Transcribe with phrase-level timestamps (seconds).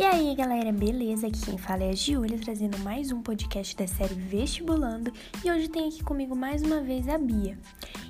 [0.00, 1.26] E aí, galera, beleza?
[1.26, 5.12] Aqui quem fala é a Giulia, trazendo mais um podcast da série Vestibulando,
[5.44, 7.58] e hoje tem aqui comigo mais uma vez a Bia.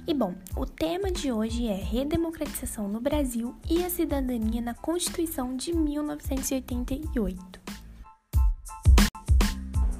[0.06, 5.56] E bom, o tema de hoje é redemocratização no Brasil e a cidadania na Constituição
[5.56, 7.61] de 1988.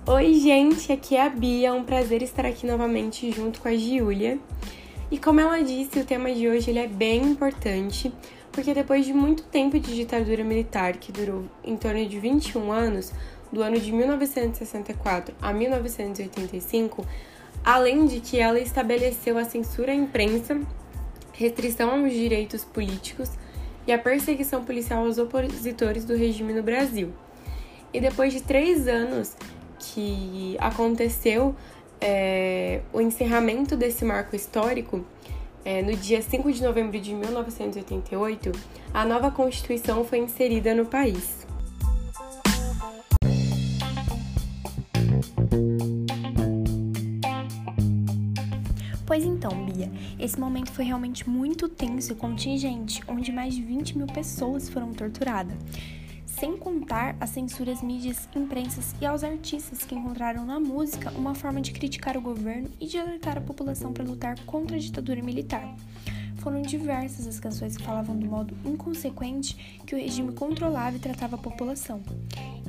[0.07, 3.75] Oi, gente, aqui é a Bia, é um prazer estar aqui novamente junto com a
[3.75, 4.39] Giulia.
[5.11, 8.13] E como ela disse, o tema de hoje ele é bem importante,
[8.53, 13.13] porque depois de muito tempo de ditadura militar, que durou em torno de 21 anos,
[13.53, 17.05] do ano de 1964 a 1985,
[17.65, 20.61] além de que ela estabeleceu a censura à imprensa,
[21.33, 23.31] restrição aos direitos políticos
[23.87, 27.13] e a perseguição policial aos opositores do regime no Brasil.
[27.93, 29.37] E depois de três anos
[29.79, 31.55] que aconteceu
[32.01, 35.05] é, o encerramento desse marco histórico,
[35.65, 38.53] é, no dia 5 de novembro de 1988,
[38.93, 41.47] a nova Constituição foi inserida no país.
[49.07, 53.99] Pois então, Bia, esse momento foi realmente muito tenso e contingente, onde mais de 20
[53.99, 55.57] mil pessoas foram torturadas
[56.41, 61.61] sem contar as censuras mídias, imprensas e aos artistas que encontraram na música uma forma
[61.61, 65.77] de criticar o governo e de alertar a população para lutar contra a ditadura militar.
[66.37, 71.37] Foram diversas as canções que falavam do modo inconsequente que o regime controlava e tratava
[71.37, 72.01] a população.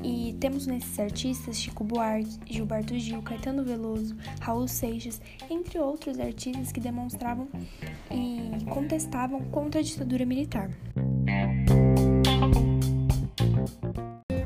[0.04, 6.74] E temos nesses artistas Chico Buarque, Gilberto Gil, Caetano Veloso, Raul Seixas, entre outros artistas
[6.74, 7.48] que demonstravam
[8.12, 10.70] e contestavam contra a ditadura militar.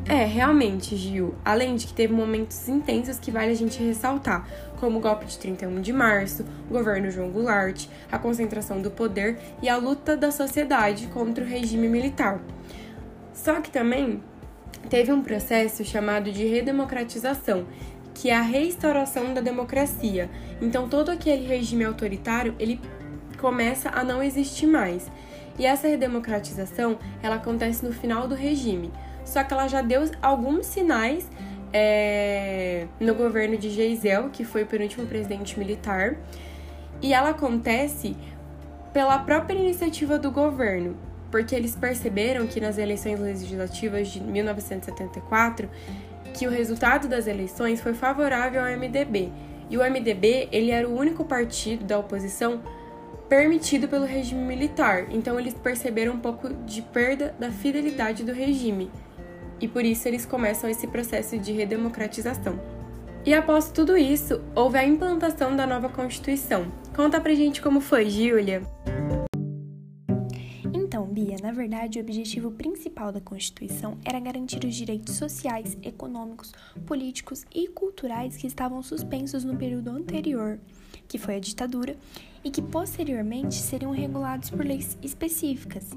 [0.08, 1.34] É, realmente, Gil.
[1.44, 4.48] Além de que teve momentos intensos que vale a gente ressaltar,
[4.80, 9.40] como o golpe de 31 de março, o governo João Goulart, a concentração do poder
[9.64, 12.40] e a luta da sociedade contra o regime militar.
[13.34, 14.22] Só que também
[14.92, 17.66] teve um processo chamado de redemocratização,
[18.14, 20.30] que é a restauração da democracia.
[20.62, 22.80] Então todo aquele regime autoritário, ele
[23.40, 25.10] começa a não existir mais.
[25.58, 28.92] E essa redemocratização, ela acontece no final do regime
[29.26, 31.30] só que ela já deu alguns sinais
[31.74, 36.16] é, no governo de Geisel, que foi o penúltimo presidente militar,
[37.02, 38.16] e ela acontece
[38.94, 40.96] pela própria iniciativa do governo,
[41.30, 45.70] porque eles perceberam que nas eleições legislativas de 1974
[46.34, 49.32] que o resultado das eleições foi favorável ao MDB.
[49.70, 52.62] E o MDB, ele era o único partido da oposição
[53.28, 55.08] permitido pelo regime militar.
[55.10, 58.92] Então eles perceberam um pouco de perda da fidelidade do regime
[59.60, 62.60] e por isso eles começam esse processo de redemocratização.
[63.26, 66.72] E após tudo isso, houve a implantação da nova Constituição.
[66.96, 68.62] Conta pra gente como foi, Júlia.
[70.72, 76.54] Então, Bia, na verdade, o objetivo principal da Constituição era garantir os direitos sociais, econômicos,
[76.86, 80.60] políticos e culturais que estavam suspensos no período anterior,
[81.08, 81.96] que foi a ditadura,
[82.44, 85.90] e que posteriormente seriam regulados por leis específicas.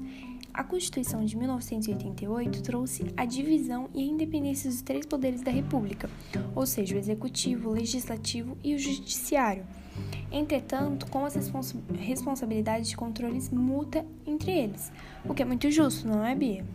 [0.53, 6.09] A Constituição de 1988 trouxe a divisão e a independência dos três poderes da República,
[6.55, 9.65] ou seja, o Executivo, o Legislativo e o Judiciário.
[10.31, 14.91] Entretanto, com as respons responsabilidades de controles multa entre eles,
[15.25, 16.65] o que é muito justo, não é, Bia?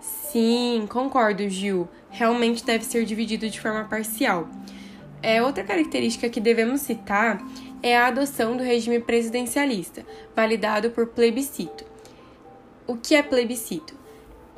[0.00, 1.88] Sim, concordo, Gil.
[2.10, 4.48] Realmente deve ser dividido de forma parcial.
[5.22, 7.42] É, outra característica que devemos citar
[7.82, 10.04] é a adoção do regime presidencialista,
[10.34, 11.84] validado por plebiscito.
[12.86, 13.94] O que é plebiscito?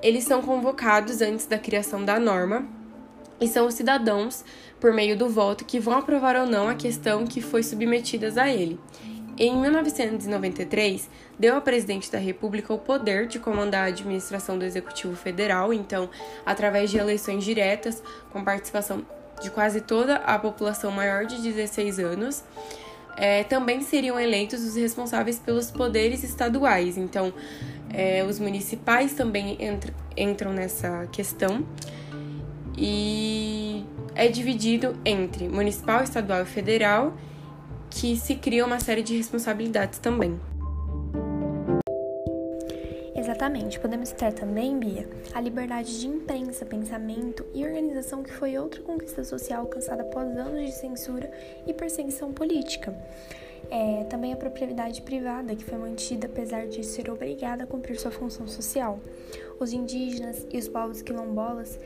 [0.03, 2.67] Eles são convocados antes da criação da norma
[3.41, 4.45] e são os cidadãos,
[4.81, 8.49] por meio do voto, que vão aprovar ou não a questão que foi submetida a
[8.49, 8.79] ele.
[9.37, 11.09] Em 1993,
[11.39, 16.11] deu ao presidente da República o poder de comandar a administração do Executivo Federal, então,
[16.45, 18.03] através de eleições diretas,
[18.33, 19.07] com participação
[19.41, 22.44] de quase toda a população maior de 16 anos
[23.19, 26.97] é, também seriam eleitos os responsáveis pelos poderes estaduais.
[26.97, 27.33] Então,
[27.92, 31.65] é, os municipais também entr entram nessa questão.
[32.77, 33.84] E
[34.15, 37.16] é dividido entre municipal, estadual e federal,
[37.91, 40.39] que se cria uma série de responsabilidades também.
[43.39, 43.79] Exatamente.
[43.79, 49.23] Podemos citar também, Bia, a liberdade de imprensa, pensamento e organização, que foi outra conquista
[49.23, 51.31] social alcançada após anos de censura
[51.65, 52.93] e perseguição política.
[53.71, 58.11] É, também a propriedade privada, que foi mantida apesar de ser obrigada a cumprir sua
[58.11, 58.99] função social.
[59.61, 61.79] Os indígenas e os povos quilombolas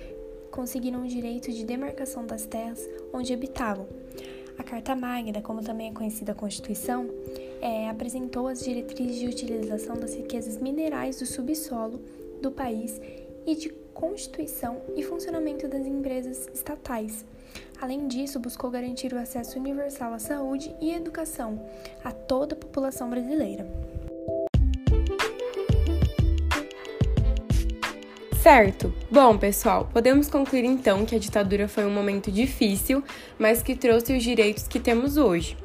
[0.51, 3.87] conseguiram o direito de demarcação das terras onde habitavam.
[4.57, 7.11] A Carta Magna, como também é conhecida a Constituição,
[7.63, 12.01] é, apresentou as diretrizes de utilização das riquezas minerais do subsolo
[12.43, 13.01] do país
[13.47, 17.25] e de constituição e funcionamento das empresas estatais.
[17.81, 21.65] Além disso, buscou garantir o acesso universal à saúde e educação
[22.03, 23.67] a toda a população brasileira.
[28.43, 28.93] Certo!
[29.09, 33.05] Bom, pessoal, podemos concluir então que a ditadura foi um momento difícil,
[33.39, 35.57] mas que trouxe os direitos que temos hoje.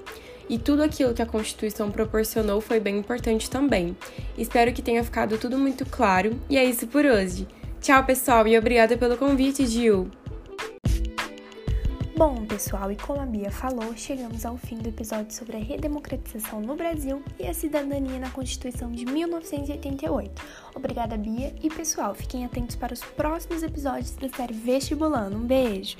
[0.50, 3.96] E tudo aquilo que a Constituição proporcionou foi bem importante também.
[4.38, 7.48] Espero que tenha ficado tudo muito claro, e é isso por hoje.
[7.82, 10.10] Tchau, pessoal, e obrigada pelo convite, Gil!
[12.18, 16.60] Bom, pessoal, e como a Bia falou, chegamos ao fim do episódio sobre a redemocratização
[16.60, 20.42] no Brasil e a cidadania na Constituição de 1988.
[20.76, 25.38] Obrigada, Bia, e pessoal, fiquem atentos para os próximos episódios da série Vestibulando.
[25.38, 25.98] Um beijo!